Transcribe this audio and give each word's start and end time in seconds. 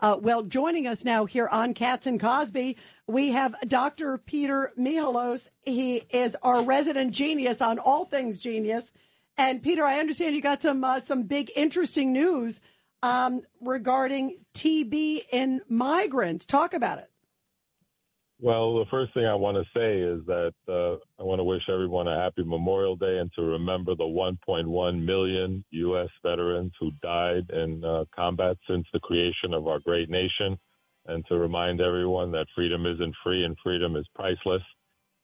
Uh, 0.00 0.16
well, 0.18 0.42
joining 0.42 0.86
us 0.86 1.04
now 1.04 1.26
here 1.26 1.46
on 1.52 1.74
Cats 1.74 2.06
and 2.06 2.18
Cosby, 2.18 2.78
we 3.06 3.32
have 3.32 3.54
Dr. 3.68 4.16
Peter 4.16 4.72
Michalos. 4.78 5.50
He 5.62 5.96
is 6.10 6.34
our 6.42 6.62
resident 6.62 7.12
genius 7.12 7.60
on 7.60 7.78
all 7.78 8.06
things 8.06 8.38
genius. 8.38 8.92
And 9.36 9.62
Peter, 9.62 9.84
I 9.84 9.98
understand 9.98 10.34
you 10.34 10.40
got 10.40 10.62
some 10.62 10.82
uh, 10.84 11.00
some 11.00 11.24
big 11.24 11.50
interesting 11.54 12.14
news 12.14 12.60
um, 13.02 13.42
regarding 13.60 14.38
TB 14.54 15.20
in 15.32 15.60
migrants. 15.68 16.46
Talk 16.46 16.72
about 16.72 16.98
it. 16.98 17.09
Well, 18.42 18.78
the 18.78 18.86
first 18.90 19.14
thing 19.14 19.26
I 19.26 19.34
want 19.34 19.56
to 19.58 19.64
say 19.78 20.00
is 20.00 20.26
that 20.26 20.54
uh, 20.68 20.96
I 21.20 21.24
want 21.24 21.40
to 21.40 21.44
wish 21.44 21.62
everyone 21.72 22.08
a 22.08 22.16
happy 22.16 22.42
Memorial 22.42 22.96
Day 22.96 23.18
and 23.18 23.32
to 23.34 23.42
remember 23.42 23.94
the 23.94 24.04
1.1 24.04 25.04
million 25.04 25.64
U.S. 25.70 26.08
veterans 26.22 26.72
who 26.80 26.90
died 27.02 27.50
in 27.50 27.84
uh, 27.84 28.06
combat 28.14 28.56
since 28.68 28.86
the 28.92 29.00
creation 29.00 29.54
of 29.54 29.68
our 29.68 29.78
great 29.80 30.10
nation, 30.10 30.58
and 31.06 31.24
to 31.28 31.38
remind 31.38 31.80
everyone 31.80 32.32
that 32.32 32.46
freedom 32.54 32.86
isn't 32.86 33.14
free 33.22 33.44
and 33.44 33.56
freedom 33.62 33.96
is 33.96 34.06
priceless, 34.14 34.62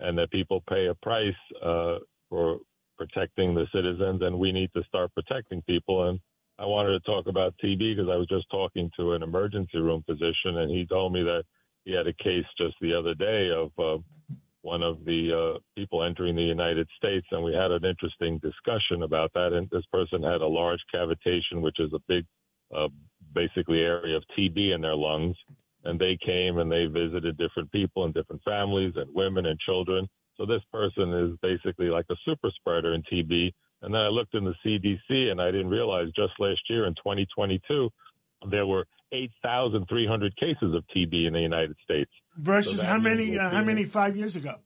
and 0.00 0.16
that 0.18 0.30
people 0.30 0.62
pay 0.68 0.86
a 0.86 0.94
price 0.96 1.34
uh, 1.64 1.96
for 2.28 2.58
protecting 2.98 3.54
the 3.54 3.66
citizens, 3.74 4.22
and 4.22 4.38
we 4.38 4.52
need 4.52 4.70
to 4.74 4.84
start 4.84 5.12
protecting 5.14 5.62
people. 5.62 6.10
And 6.10 6.20
I 6.58 6.66
wanted 6.66 6.92
to 6.92 7.00
talk 7.00 7.26
about 7.28 7.54
TB 7.64 7.96
because 7.96 8.10
I 8.10 8.16
was 8.16 8.28
just 8.28 8.50
talking 8.50 8.90
to 8.98 9.14
an 9.14 9.22
emergency 9.24 9.78
room 9.78 10.04
physician, 10.06 10.58
and 10.58 10.70
he 10.70 10.86
told 10.86 11.12
me 11.12 11.22
that 11.24 11.44
he 11.86 11.92
had 11.92 12.08
a 12.08 12.12
case 12.12 12.44
just 12.58 12.74
the 12.80 12.92
other 12.92 13.14
day 13.14 13.48
of 13.50 13.70
uh, 13.78 14.02
one 14.62 14.82
of 14.82 15.04
the 15.04 15.54
uh, 15.54 15.58
people 15.76 16.02
entering 16.02 16.34
the 16.34 16.42
United 16.42 16.88
States, 16.96 17.26
and 17.30 17.42
we 17.42 17.54
had 17.54 17.70
an 17.70 17.84
interesting 17.84 18.38
discussion 18.38 19.04
about 19.04 19.32
that. 19.34 19.52
And 19.52 19.70
this 19.70 19.86
person 19.92 20.22
had 20.24 20.40
a 20.42 20.46
large 20.46 20.80
cavitation, 20.92 21.62
which 21.62 21.78
is 21.78 21.92
a 21.94 22.00
big, 22.08 22.26
uh, 22.76 22.88
basically 23.32 23.78
area 23.78 24.16
of 24.16 24.24
TB 24.36 24.74
in 24.74 24.80
their 24.80 24.96
lungs. 24.96 25.36
And 25.84 26.00
they 26.00 26.18
came 26.26 26.58
and 26.58 26.70
they 26.70 26.86
visited 26.86 27.38
different 27.38 27.70
people 27.70 28.04
and 28.04 28.12
different 28.12 28.42
families 28.42 28.94
and 28.96 29.08
women 29.14 29.46
and 29.46 29.58
children. 29.60 30.08
So 30.36 30.44
this 30.44 30.62
person 30.72 31.14
is 31.14 31.38
basically 31.40 31.86
like 31.86 32.06
a 32.10 32.16
super 32.24 32.50
spreader 32.50 32.94
in 32.94 33.04
TB. 33.04 33.52
And 33.82 33.94
then 33.94 34.00
I 34.00 34.08
looked 34.08 34.34
in 34.34 34.44
the 34.44 34.54
CDC 34.64 35.30
and 35.30 35.40
I 35.40 35.52
didn't 35.52 35.70
realize 35.70 36.08
just 36.16 36.32
last 36.40 36.62
year 36.68 36.86
in 36.86 36.94
2022 36.94 37.88
there 38.50 38.66
were 38.66 38.86
8,300 39.12 40.36
cases 40.36 40.74
of 40.74 40.84
TB 40.94 41.26
in 41.26 41.32
the 41.32 41.40
United 41.40 41.76
States. 41.82 42.10
Versus 42.36 42.80
so 42.80 42.86
how 42.86 42.98
many? 42.98 43.38
Uh, 43.38 43.50
how 43.50 43.62
many 43.62 43.84
five 43.84 44.16
years 44.16 44.36
ago? 44.36 44.56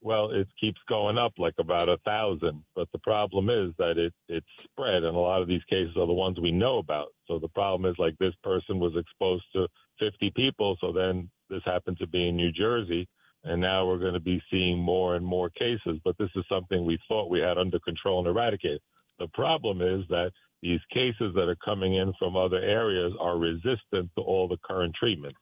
Well, 0.00 0.30
it 0.30 0.46
keeps 0.60 0.78
going 0.88 1.18
up 1.18 1.32
like 1.38 1.54
about 1.58 1.88
a 1.88 1.98
thousand. 2.04 2.62
But 2.76 2.88
the 2.92 3.00
problem 3.00 3.50
is 3.50 3.74
that 3.78 3.98
it 3.98 4.12
it's 4.28 4.46
spread, 4.62 5.02
and 5.02 5.16
a 5.16 5.20
lot 5.20 5.42
of 5.42 5.48
these 5.48 5.64
cases 5.68 5.96
are 5.96 6.06
the 6.06 6.12
ones 6.12 6.38
we 6.40 6.52
know 6.52 6.78
about. 6.78 7.08
So 7.26 7.38
the 7.38 7.48
problem 7.48 7.90
is 7.90 7.96
like 7.98 8.16
this 8.18 8.34
person 8.42 8.78
was 8.78 8.94
exposed 8.96 9.44
to 9.54 9.66
50 9.98 10.32
people. 10.36 10.76
So 10.80 10.92
then 10.92 11.30
this 11.50 11.62
happened 11.64 11.98
to 11.98 12.06
be 12.06 12.28
in 12.28 12.36
New 12.36 12.52
Jersey, 12.52 13.08
and 13.44 13.60
now 13.60 13.86
we're 13.86 13.98
going 13.98 14.14
to 14.14 14.20
be 14.20 14.40
seeing 14.50 14.78
more 14.78 15.16
and 15.16 15.26
more 15.26 15.50
cases. 15.50 15.98
But 16.04 16.16
this 16.18 16.30
is 16.36 16.44
something 16.48 16.84
we 16.84 16.98
thought 17.08 17.30
we 17.30 17.40
had 17.40 17.58
under 17.58 17.80
control 17.80 18.20
and 18.20 18.28
eradicated. 18.28 18.80
The 19.18 19.28
problem 19.28 19.82
is 19.82 20.04
that 20.08 20.32
these 20.62 20.80
cases 20.92 21.34
that 21.34 21.48
are 21.48 21.56
coming 21.64 21.94
in 21.94 22.12
from 22.18 22.36
other 22.36 22.58
areas 22.58 23.12
are 23.20 23.38
resistant 23.38 24.10
to 24.16 24.22
all 24.22 24.48
the 24.48 24.58
current 24.64 24.94
treatments. 24.98 25.38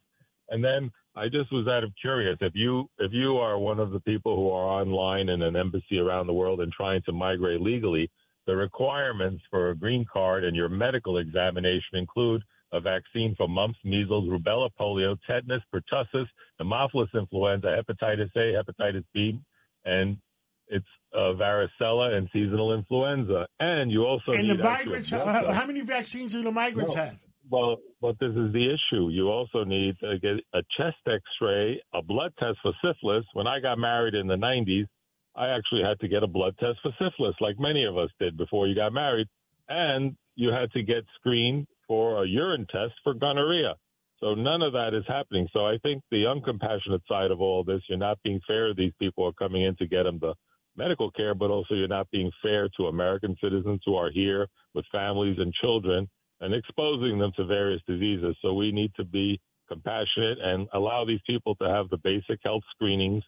And 0.49 0.63
then 0.63 0.91
I 1.17 1.29
just 1.29 1.51
was 1.53 1.67
out 1.67 1.85
of 1.85 1.93
curious 2.01 2.37
if 2.41 2.53
you 2.55 2.89
if 2.99 3.13
you 3.13 3.39
are 3.39 3.59
one 3.59 3.81
of 3.81 3.91
the 3.91 4.01
people 4.01 4.37
who 4.37 4.51
are 4.51 4.81
online 4.83 5.29
in 5.29 5.43
an 5.43 5.57
embassy 5.57 5.99
around 5.99 6.27
the 6.27 6.35
world 6.35 6.61
and 6.61 6.73
trying 6.73 7.03
to 7.07 7.13
migrate 7.13 7.61
legally, 7.61 8.11
the 8.47 8.55
requirements 8.55 9.43
for 9.51 9.71
a 9.71 9.77
green 9.77 10.05
card 10.13 10.45
and 10.45 10.55
your 10.55 10.69
medical 10.69 11.19
examination 11.19 11.95
include 11.95 12.43
a 12.73 12.81
vaccine 12.81 13.35
for 13.37 13.49
mumps, 13.49 13.79
measles, 13.85 14.29
rubella, 14.29 14.69
polio, 14.79 15.17
tetanus, 15.27 15.63
pertussis, 15.73 16.27
Haemophilus 16.61 17.09
influenza, 17.15 17.69
hepatitis 17.69 18.31
A, 18.37 18.63
hepatitis 18.63 19.05
B, 19.15 19.39
and 19.85 20.19
it's 20.69 20.87
uh, 21.15 21.33
varicella 21.35 22.15
and 22.15 22.29
seasonal 22.33 22.75
influenza. 22.75 23.47
And 23.61 23.91
you 23.91 24.05
also 24.05 24.33
and 24.33 24.51
the 24.51 24.57
migrants. 24.57 25.13
Uh, 25.13 25.53
how 25.53 25.67
many 25.67 25.81
vaccines 25.83 26.33
do 26.33 26.43
the 26.43 26.51
migrants 26.51 26.95
no. 26.95 27.03
have? 27.03 27.19
Well, 27.49 27.77
but 28.01 28.19
this 28.19 28.31
is 28.31 28.53
the 28.53 28.75
issue. 28.75 29.09
You 29.09 29.29
also 29.29 29.63
need 29.63 29.97
to 30.01 30.19
get 30.19 30.33
a 30.53 30.63
chest 30.77 30.97
X-ray, 31.07 31.81
a 31.95 32.03
blood 32.03 32.33
test 32.39 32.59
for 32.61 32.73
syphilis. 32.85 33.25
When 33.35 33.47
I 33.47 33.61
got 33.61 33.79
married 33.79 34.15
in 34.15 34.27
the 34.27 34.35
'90s, 34.35 34.87
I 35.37 35.49
actually 35.57 35.83
had 35.83 36.01
to 36.01 36.09
get 36.09 36.23
a 36.23 36.27
blood 36.27 36.57
test 36.59 36.79
for 36.83 36.93
syphilis, 36.99 37.37
like 37.41 37.57
many 37.59 37.85
of 37.85 37.97
us 37.97 38.11
did 38.19 38.37
before 38.37 38.67
you 38.67 38.75
got 38.75 38.93
married, 38.93 39.29
and 39.69 40.17
you 40.35 40.51
had 40.51 40.73
to 40.73 40.83
get 40.83 41.05
screened 41.19 41.67
for 41.87 42.25
a 42.25 42.29
urine 42.29 42.67
test 42.71 42.95
for 43.05 43.15
gonorrhea. 43.15 43.75
So 44.21 44.35
none 44.35 44.63
of 44.63 44.73
that 44.73 44.95
is 44.95 45.05
happening. 45.07 45.47
So 45.53 45.67
I 45.67 45.77
think 45.83 46.03
the 46.11 46.25
uncompassionate 46.25 47.07
side 47.07 47.31
of 47.31 47.41
all 47.41 47.65
this, 47.65 47.83
you're 47.89 47.99
not 47.99 48.19
being 48.25 48.41
fair. 48.47 48.73
These 48.75 48.95
people 48.99 49.27
are 49.27 49.33
coming 49.33 49.63
in 49.63 49.77
to 49.77 49.87
get 49.87 50.05
them 50.05 50.19
the 50.19 50.35
medical 50.77 51.11
care, 51.11 51.35
but 51.35 51.51
also 51.51 51.75
you're 51.75 51.89
not 51.89 52.11
being 52.11 52.31
fair 52.43 52.69
to 52.77 52.87
American 52.87 53.37
citizens 53.43 53.81
who 53.85 53.95
are 53.95 54.11
here 54.11 54.47
with 54.75 54.85
families 54.93 55.37
and 55.39 55.53
children 55.55 56.09
and 56.41 56.55
exposing 56.55 57.19
them 57.19 57.33
to 57.37 57.47
various 57.47 57.81
diseases. 57.87 58.37
So 58.43 58.53
we 58.53 58.73
need 58.73 58.93
to 58.97 59.05
be 59.05 59.41
compassionate 59.69 60.39
and 60.41 60.69
allow 60.75 61.05
these 61.05 61.21
people 61.27 61.55
to 61.57 61.69
have 61.69 61.89
the 61.89 61.99
basic 61.99 62.39
health 62.45 62.63
screenings 62.75 63.23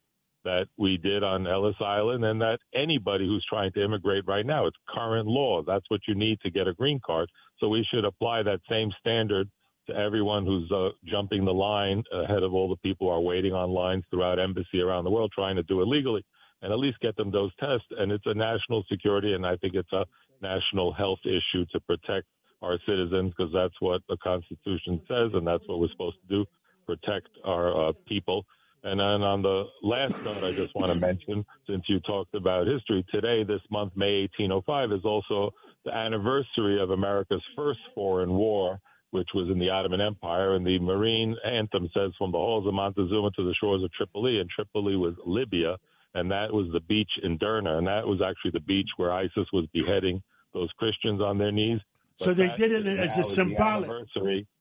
that 0.45 0.67
we 0.79 0.97
did 0.97 1.25
on 1.25 1.47
Ellis 1.47 1.75
Island 1.81 2.25
and 2.25 2.41
that 2.41 2.59
anybody 2.75 3.27
who's 3.27 3.45
trying 3.49 3.73
to 3.73 3.85
immigrate 3.85 4.25
right 4.27 4.47
now, 4.47 4.67
it's 4.67 4.77
current 4.89 5.27
law. 5.27 5.63
That's 5.67 5.85
what 5.89 6.01
you 6.07 6.15
need 6.15 6.41
to 6.41 6.51
get 6.51 6.69
a 6.69 6.75
green 6.75 7.01
card. 7.05 7.29
So 7.59 7.69
we 7.69 7.87
should 7.93 8.05
apply 8.05 8.45
that 8.45 8.61
same 8.71 8.91
standard 9.01 9.51
to 9.89 9.97
everyone 9.97 10.45
who's 10.45 10.71
uh, 10.71 10.91
jumping 11.07 11.45
the 11.45 11.53
line 11.53 12.03
ahead 12.13 12.43
of 12.43 12.55
all 12.55 12.69
the 12.69 12.77
people 12.77 13.09
who 13.09 13.13
are 13.13 13.21
waiting 13.21 13.53
on 13.53 13.71
lines 13.71 14.05
throughout 14.11 14.39
embassy 14.39 14.81
around 14.81 15.05
the 15.05 15.11
world 15.11 15.33
trying 15.35 15.57
to 15.57 15.63
do 15.65 15.81
it 15.81 15.89
legally 15.89 16.23
and 16.63 16.73
at 16.73 16.79
least 16.79 17.01
get 17.01 17.17
them 17.17 17.31
those 17.31 17.53
tests. 17.61 17.87
And 17.99 18.13
it's 18.13 18.27
a 18.27 18.35
national 18.35 18.85
security, 18.91 19.35
and 19.35 19.47
I 19.47 19.57
think 19.57 19.75
it's 19.75 19.93
a 19.93 20.05
national 20.43 20.93
health 20.93 21.21
issue 21.25 21.65
to 21.73 21.81
protect 21.81 22.27
our 22.63 22.79
citizens 22.87 23.33
because 23.37 23.53
that's 23.53 23.75
what 23.81 24.03
the 24.09 24.17
Constitution 24.17 25.01
says, 25.09 25.31
and 25.35 25.47
that's 25.47 25.63
what 25.67 25.79
we're 25.79 25.91
supposed 25.91 26.17
to 26.29 26.37
do 26.37 26.45
protect 26.89 27.29
our 27.45 27.91
uh, 27.91 27.93
people. 28.07 28.45
And 28.83 28.99
then 28.99 29.23
on 29.23 29.43
the 29.43 29.65
last 29.83 30.15
note, 30.25 30.43
I 30.43 30.53
just 30.53 30.75
want 30.75 30.93
to 30.93 30.99
mention, 30.99 31.45
since 31.69 31.85
you 31.89 32.01
talked 32.01 32.35
about 32.35 32.67
history, 32.67 33.05
today, 33.13 33.45
this 33.45 33.61
month, 33.71 33.93
May 33.95 34.23
1805, 34.35 34.93
is 34.93 35.05
also 35.05 35.53
the 35.85 35.93
anniversary 35.93 36.81
of 36.81 36.91
America's 36.91 37.43
first 37.55 37.81
foreign 37.95 38.33
war, 38.33 38.81
which 39.11 39.29
was 39.35 39.51
in 39.51 39.59
the 39.59 39.69
Ottoman 39.69 40.01
Empire. 40.01 40.55
And 40.55 40.67
the 40.67 40.79
Marine 40.79 41.37
anthem 41.45 41.91
says, 41.93 42.13
From 42.17 42.33
the 42.33 42.39
halls 42.39 42.67
of 42.67 42.75
Montezuma 42.75 43.31
to 43.33 43.45
the 43.45 43.55
shores 43.61 43.83
of 43.83 43.93
Tripoli, 43.93 44.39
and 44.39 44.49
Tripoli 44.49 44.97
was 44.97 45.15
Libya 45.27 45.77
and 46.15 46.31
that 46.31 46.53
was 46.53 46.67
the 46.73 46.81
beach 46.81 47.11
in 47.23 47.39
Derna, 47.39 47.79
and 47.79 47.87
that 47.87 48.07
was 48.07 48.21
actually 48.21 48.53
the 48.53 48.61
beach 48.61 48.89
where 48.97 49.13
ISIS 49.13 49.47
was 49.53 49.67
beheading 49.73 50.23
those 50.55 50.71
Christians 50.79 51.21
on 51.21 51.39
their 51.39 51.53
knees. 51.53 51.81
But 52.19 52.25
so 52.25 52.35
they 52.35 52.49
did 52.57 52.73
it 52.73 52.87
as 52.87 53.19
a 53.19 53.25
symbolic. 53.25 53.91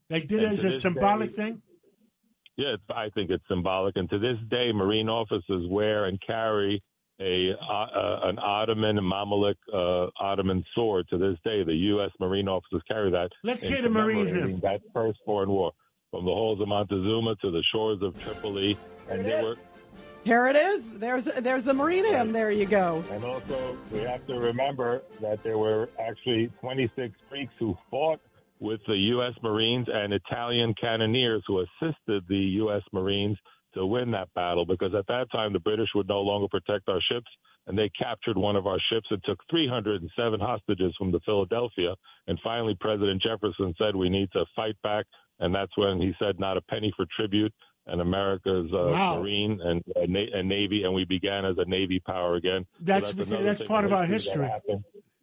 They 0.10 0.22
did 0.22 0.44
it 0.44 0.52
as 0.52 0.64
a 0.64 0.72
symbolic 0.72 1.36
day, 1.36 1.44
thing. 1.44 1.62
Yeah, 2.56 2.76
I 2.90 3.10
think 3.10 3.30
it's 3.30 3.44
symbolic, 3.48 3.96
and 3.98 4.10
to 4.10 4.20
this 4.20 4.38
day, 4.50 4.72
Marine 4.74 5.10
officers 5.10 5.68
wear 5.70 6.06
and 6.06 6.20
carry 6.26 6.84
a 7.20 7.52
uh, 7.52 8.20
an 8.30 8.38
Ottoman 8.40 8.98
Mamluk 8.98 9.56
uh, 9.74 10.10
Ottoman 10.20 10.64
sword. 10.76 11.08
To 11.10 11.18
this 11.18 11.38
day, 11.44 11.64
the 11.64 11.74
U.S. 11.74 12.12
Marine 12.20 12.48
officers 12.48 12.82
carry 12.88 13.12
that. 13.12 13.30
Let's 13.44 13.66
hear 13.66 13.82
the 13.82 13.90
Marine 13.90 14.28
hymn. 14.28 14.60
That 14.62 14.82
first 14.94 15.20
foreign 15.26 15.50
war, 15.50 15.72
from 16.12 16.26
the 16.26 16.32
halls 16.32 16.62
of 16.62 16.68
Montezuma 16.68 17.36
to 17.42 17.52
the 17.52 17.64
shores 17.72 18.00
of 18.02 18.20
Tripoli, 18.22 18.78
and 19.10 19.26
there 19.26 19.44
were 19.44 19.56
here 20.28 20.48
it 20.48 20.58
is. 20.58 20.92
There's 20.92 21.24
there's 21.24 21.64
the 21.64 21.74
Marine 21.74 22.06
hymn. 22.06 22.34
There 22.34 22.52
you 22.52 22.66
go. 22.66 23.04
And 23.12 23.24
also, 23.24 23.78
we 23.92 24.00
have 24.00 24.28
to 24.28 24.34
remember 24.34 25.02
that 25.22 25.42
there 25.42 25.58
were 25.58 25.90
actually 26.00 26.52
26 26.60 27.16
Greeks 27.30 27.54
who 27.58 27.78
fought 27.90 28.20
with 28.60 28.82
the 28.88 28.98
U.S. 29.16 29.34
Marines 29.42 29.88
and 29.92 30.14
Italian 30.14 30.76
cannoneers 30.80 31.44
who 31.48 31.62
assisted 31.62 32.24
the 32.28 32.44
U.S. 32.62 32.82
Marines 32.92 33.38
to 33.74 33.86
win 33.86 34.12
that 34.12 34.28
battle 34.36 34.66
because 34.66 34.94
at 34.94 35.08
that 35.08 35.28
time 35.32 35.54
the 35.54 35.60
British 35.60 35.90
would 35.96 36.10
no 36.10 36.20
longer 36.20 36.48
protect 36.50 36.90
our 36.90 37.00
ships 37.10 37.28
and 37.68 37.78
they 37.78 37.90
captured 37.98 38.38
one 38.38 38.56
of 38.56 38.68
our 38.68 38.80
ships 38.92 39.08
and 39.12 39.24
took 39.24 39.40
307 39.50 40.40
hostages 40.40 40.94
from 40.98 41.12
the 41.12 41.20
Philadelphia. 41.26 41.96
And 42.28 42.40
finally, 42.44 42.76
President 42.80 43.22
Jefferson 43.22 43.74
said 43.78 43.96
we 43.96 44.10
need 44.10 44.30
to 44.34 44.46
fight 44.56 44.76
back 44.84 45.06
and 45.40 45.54
that's 45.54 45.76
when 45.78 46.02
he 46.02 46.14
said, 46.20 46.40
"Not 46.40 46.58
a 46.58 46.62
penny 46.62 46.92
for 46.96 47.06
tribute." 47.16 47.54
And 47.88 48.02
America's 48.02 48.70
uh, 48.74 48.90
wow. 48.92 49.20
Marine 49.20 49.62
and, 49.64 49.84
uh, 49.96 50.02
Na- 50.08 50.26
and 50.34 50.50
Navy, 50.50 50.84
and 50.84 50.94
we 50.94 51.06
began 51.06 51.46
as 51.46 51.58
a 51.58 51.66
Navy 51.66 52.00
power 52.00 52.36
again. 52.36 52.66
That's 52.82 53.12
so 53.12 53.14
that's, 53.24 53.60
that's 53.60 53.64
part 53.64 53.86
of 53.86 53.94
our 53.94 54.06
history. 54.06 54.50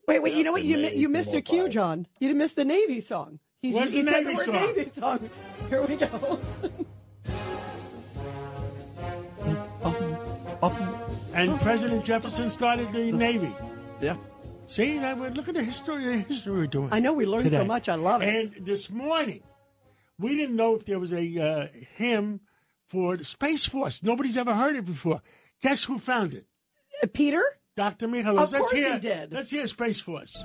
Wait, 0.06 0.22
wait, 0.22 0.34
you 0.34 0.44
know 0.44 0.52
what? 0.52 0.64
You 0.64 0.78
you 0.78 1.08
missed 1.08 1.34
a 1.34 1.40
cue, 1.40 1.68
John. 1.68 2.06
You 2.20 2.34
missed 2.34 2.56
the 2.56 2.64
Navy 2.64 3.00
song. 3.00 3.38
He, 3.60 3.72
What's 3.72 3.92
he 3.92 4.02
the 4.02 4.10
said 4.10 4.24
Navy 4.24 4.36
the 4.36 4.42
song? 4.42 4.54
Navy 4.54 4.88
song. 4.88 5.30
Here 5.70 5.82
we 5.86 5.96
go. 5.96 6.40
and 11.34 11.60
President 11.60 12.04
Jefferson 12.04 12.50
started 12.50 12.92
the 12.92 13.12
Navy. 13.12 13.54
Yeah. 14.00 14.16
See, 14.66 14.98
that, 14.98 15.18
look 15.18 15.48
at 15.48 15.54
the 15.54 15.62
history, 15.62 16.04
the 16.04 16.18
history 16.18 16.52
we're 16.52 16.66
doing. 16.66 16.88
I 16.92 17.00
know 17.00 17.12
we 17.12 17.26
learned 17.26 17.44
today. 17.44 17.56
so 17.56 17.64
much. 17.64 17.88
I 17.88 17.94
love 17.96 18.22
it. 18.22 18.28
And 18.28 18.66
this 18.66 18.90
morning, 18.90 19.42
we 20.18 20.34
didn't 20.34 20.56
know 20.56 20.74
if 20.74 20.84
there 20.84 20.98
was 20.98 21.12
a 21.12 21.38
uh, 21.38 21.68
hymn 21.96 22.40
for 22.88 23.16
the 23.16 23.24
Space 23.24 23.66
Force. 23.66 24.02
Nobody's 24.02 24.36
ever 24.36 24.54
heard 24.54 24.76
it 24.76 24.84
before. 24.84 25.22
Guess 25.62 25.84
who 25.84 25.98
found 25.98 26.34
it? 26.34 26.46
Uh, 27.02 27.06
Peter? 27.12 27.42
Dr. 27.76 28.06
Michalos. 28.08 28.38
Of 28.44 28.52
let's 28.52 28.58
course 28.58 28.70
hear, 28.72 28.92
he 28.94 29.00
did. 29.00 29.32
Let's 29.32 29.50
hear 29.50 29.66
Space 29.66 29.98
Force. 30.00 30.36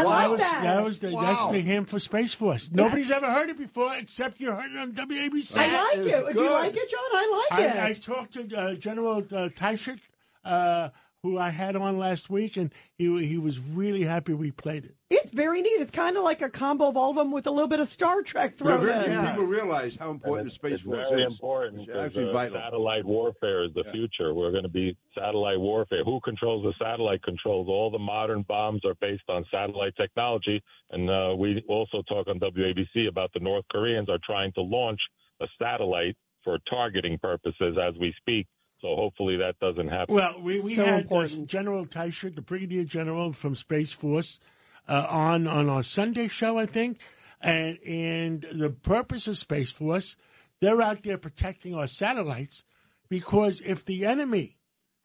Is 0.00 0.06
neat. 0.06 0.12
I 0.12 0.22
that 0.22 0.28
like 0.28 0.30
was, 0.30 0.40
that. 0.40 0.62
That 0.62 0.84
was 0.84 0.98
the, 1.00 1.10
Wow. 1.10 1.22
That's 1.22 1.46
the 1.48 1.60
hymn 1.60 1.84
for 1.84 1.98
Space 1.98 2.32
Force. 2.32 2.70
Nobody's 2.72 3.10
ever 3.10 3.30
heard 3.30 3.50
it 3.50 3.58
before 3.58 3.94
except 3.96 4.40
you 4.40 4.52
heard 4.52 4.70
it 4.70 4.78
on 4.78 4.92
WABC. 4.92 5.56
I 5.56 5.82
like 5.82 5.98
is 5.98 6.06
it. 6.06 6.32
Do 6.34 6.42
you 6.42 6.50
like 6.50 6.76
it, 6.76 6.90
John? 6.90 7.00
I 7.12 7.46
like 7.50 7.60
it. 7.60 7.76
I, 7.76 7.88
I 7.88 7.92
talked 7.92 8.32
to 8.34 8.56
uh, 8.56 8.74
General 8.74 9.18
uh, 9.18 9.48
Teichert, 9.48 10.00
uh, 10.44 10.90
who 11.22 11.38
I 11.38 11.50
had 11.50 11.76
on 11.76 11.98
last 11.98 12.30
week, 12.30 12.56
and 12.56 12.72
he 12.96 13.26
he 13.26 13.36
was 13.36 13.58
really 13.58 14.02
happy 14.04 14.32
we 14.32 14.50
played 14.50 14.84
it. 14.84 14.94
It's 15.10 15.32
very 15.32 15.60
neat. 15.60 15.80
It's 15.80 15.90
kind 15.90 16.16
of 16.16 16.24
like 16.24 16.40
a 16.40 16.48
combo 16.48 16.88
of 16.88 16.96
all 16.96 17.10
of 17.10 17.16
them 17.16 17.30
with 17.30 17.46
a 17.46 17.50
little 17.50 17.68
bit 17.68 17.80
of 17.80 17.88
Star 17.88 18.22
Trek 18.22 18.56
thrown 18.56 18.80
Very 18.86 19.04
few 19.04 19.18
in. 19.18 19.26
people 19.26 19.44
realize 19.44 19.96
how 19.96 20.10
important 20.10 20.44
the 20.44 20.46
it's, 20.46 20.54
Space 20.54 20.72
it's 20.74 20.82
Force 20.82 21.08
very 21.10 21.22
is. 21.24 21.34
important 21.34 21.76
It's 21.78 21.86
because 21.86 22.06
actually 22.06 22.32
vital. 22.32 22.58
satellite 22.60 23.04
warfare 23.04 23.64
is 23.64 23.74
the 23.74 23.84
future. 23.92 24.32
We're 24.32 24.50
going 24.52 24.62
to 24.62 24.68
be 24.70 24.96
satellite 25.14 25.60
warfare. 25.60 26.04
Who 26.04 26.20
controls 26.20 26.62
the 26.64 26.72
satellite 26.82 27.22
controls 27.22 27.68
all 27.68 27.90
the 27.90 27.98
modern 27.98 28.42
bombs 28.42 28.84
are 28.84 28.94
based 29.00 29.28
on 29.28 29.44
satellite 29.50 29.94
technology. 29.96 30.62
And 30.90 31.10
uh, 31.10 31.34
we 31.36 31.62
also 31.68 32.02
talk 32.08 32.28
on 32.28 32.38
WABC 32.40 33.08
about 33.08 33.30
the 33.34 33.40
North 33.40 33.64
Koreans 33.70 34.08
are 34.08 34.18
trying 34.24 34.52
to 34.52 34.62
launch 34.62 35.00
a 35.42 35.46
satellite 35.60 36.16
for 36.44 36.58
targeting 36.70 37.18
purposes 37.18 37.76
as 37.82 37.94
we 38.00 38.14
speak. 38.18 38.46
So 38.80 38.96
hopefully 38.96 39.36
that 39.36 39.58
doesn't 39.60 39.88
happen. 39.88 40.14
Well, 40.14 40.40
we, 40.40 40.60
we 40.62 40.74
So 40.74 40.84
had 40.84 40.94
uh, 40.94 40.98
important. 40.98 41.46
General 41.48 41.84
Teichert, 41.84 42.34
the 42.34 42.40
Brigadier 42.42 42.84
General 42.84 43.32
from 43.32 43.54
Space 43.54 43.92
Force, 43.92 44.40
uh, 44.88 45.06
on 45.08 45.46
on 45.46 45.68
our 45.68 45.82
Sunday 45.82 46.28
show, 46.28 46.58
I 46.58 46.66
think, 46.66 46.98
and 47.40 47.78
and 47.86 48.46
the 48.52 48.70
purpose 48.70 49.28
of 49.28 49.36
Space 49.36 49.70
Force, 49.70 50.16
they're 50.60 50.80
out 50.82 51.02
there 51.02 51.18
protecting 51.18 51.74
our 51.74 51.86
satellites, 51.86 52.64
because 53.08 53.60
if 53.64 53.84
the 53.84 54.06
enemy, 54.06 54.56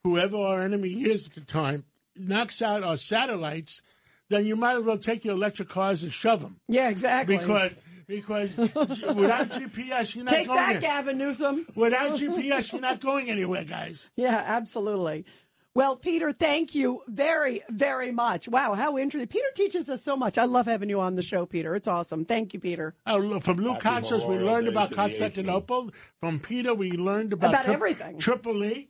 whoever 0.03 0.37
our 0.37 0.61
enemy 0.61 1.03
is 1.03 1.27
at 1.27 1.33
the 1.35 1.41
time, 1.41 1.83
knocks 2.15 2.61
out 2.61 2.81
our 2.83 2.97
satellites, 2.97 3.81
then 4.29 4.45
you 4.45 4.55
might 4.55 4.77
as 4.77 4.83
well 4.83 4.97
take 4.97 5.25
your 5.25 5.35
electric 5.35 5.69
cars 5.69 6.01
and 6.01 6.13
shove 6.13 6.41
them 6.41 6.59
Yeah, 6.67 6.89
exactly. 6.89 7.37
because 7.37 7.73
because 8.07 8.55
without 8.57 9.49
GPS 9.49 10.15
you're 10.15 10.23
not 10.25 10.31
going. 10.31 10.39
Take 10.41 10.47
going. 10.47 10.57
that, 10.57 10.69
any- 10.71 10.79
Gavin 10.81 11.17
Newsom. 11.17 11.67
Without 11.75 12.11
GPS 12.19 12.71
you're 12.71 12.81
not 12.81 12.99
going 13.01 13.29
anywhere, 13.29 13.63
guys. 13.63 14.09
Yeah, 14.15 14.43
absolutely. 14.45 15.25
Well, 15.73 15.97
Peter, 15.97 16.31
thank 16.31 16.73
you 16.73 17.01
very, 17.05 17.61
very 17.69 18.09
much. 18.09 18.47
Wow, 18.47 18.75
how 18.75 18.97
interesting. 18.97 19.27
Peter 19.27 19.47
teaches 19.55 19.89
us 19.89 20.01
so 20.01 20.15
much. 20.15 20.37
I 20.37 20.45
love 20.45 20.67
having 20.67 20.89
you 20.89 21.01
on 21.01 21.15
the 21.15 21.21
show, 21.21 21.45
Peter. 21.45 21.75
It's 21.75 21.87
awesome. 21.87 22.23
Thank 22.23 22.53
you, 22.53 22.61
Peter. 22.61 22.95
Oh, 23.05 23.41
from 23.41 23.57
Lou 23.57 23.73
Happy 23.73 24.09
we 24.25 24.37
learned 24.39 24.69
about 24.69 24.91
Constantinople. 24.93 25.91
From 26.21 26.39
Peter, 26.39 26.73
we 26.73 26.91
learned 26.93 27.33
about, 27.33 27.49
About 27.49 27.67
everything. 27.67 28.19
Tripoli. 28.19 28.89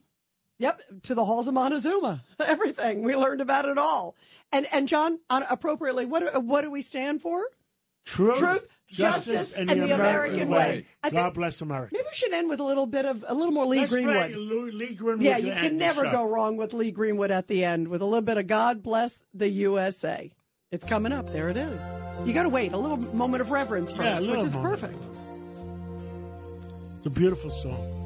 Yep, 0.58 0.80
to 1.02 1.14
the 1.14 1.24
halls 1.24 1.48
of 1.48 1.54
Montezuma. 1.54 2.22
Everything. 2.46 3.02
We 3.02 3.14
learned 3.16 3.40
about 3.42 3.66
it 3.66 3.76
all. 3.78 4.14
And 4.52 4.66
and 4.72 4.88
John, 4.88 5.18
on, 5.28 5.42
appropriately, 5.50 6.06
what 6.06 6.20
do- 6.20 6.40
what 6.40 6.62
do 6.62 6.70
we 6.70 6.80
stand 6.82 7.20
for? 7.20 7.48
Truth, 8.06 8.38
Truth, 8.38 8.66
justice, 8.88 9.52
and 9.52 9.68
the 9.68 9.92
American 9.94 10.48
way. 10.48 10.86
I 11.02 11.10
God 11.10 11.34
bless 11.34 11.60
America. 11.60 11.90
Maybe 11.92 12.04
we 12.08 12.14
should 12.14 12.32
end 12.32 12.48
with 12.48 12.60
a 12.60 12.64
little 12.64 12.86
bit 12.86 13.04
of 13.04 13.24
a 13.26 13.34
little 13.34 13.52
more 13.52 13.66
Lee 13.66 13.80
Let's 13.80 13.92
Greenwood. 13.92 14.30
Lee 14.32 14.94
Greenwood. 14.94 15.22
Yeah, 15.22 15.36
you 15.38 15.52
can 15.52 15.76
never 15.76 16.04
go 16.04 16.26
wrong 16.28 16.56
with 16.56 16.72
Lee 16.72 16.92
Greenwood 16.92 17.30
at 17.30 17.48
the 17.48 17.64
end 17.64 17.88
with 17.88 18.00
a 18.00 18.04
little 18.06 18.22
bit 18.22 18.38
of 18.38 18.46
God 18.46 18.82
bless 18.82 19.22
the 19.34 19.48
USA. 19.48 20.32
It's 20.72 20.84
coming 20.84 21.12
up. 21.12 21.32
There 21.32 21.48
it 21.48 21.56
is. 21.56 21.78
You 22.24 22.32
got 22.32 22.44
to 22.44 22.48
wait 22.48 22.72
a 22.72 22.78
little 22.78 22.96
moment 22.96 23.40
of 23.40 23.50
reverence 23.50 23.92
first, 23.92 24.24
Yeah, 24.24 24.32
which 24.32 24.44
is 24.44 24.56
moment. 24.56 24.80
perfect. 24.80 25.04
It's 26.98 27.06
a 27.06 27.10
beautiful 27.10 27.50
song. 27.50 28.05